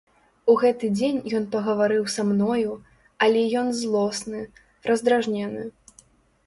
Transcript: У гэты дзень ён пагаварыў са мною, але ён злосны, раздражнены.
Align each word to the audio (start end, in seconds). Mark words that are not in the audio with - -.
У 0.51 0.53
гэты 0.61 0.87
дзень 0.97 1.19
ён 1.39 1.45
пагаварыў 1.55 2.03
са 2.15 2.21
мною, 2.31 2.71
але 3.27 3.45
ён 3.61 3.67
злосны, 3.83 4.41
раздражнены. 4.93 5.63